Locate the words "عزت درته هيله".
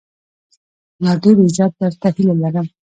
1.45-2.33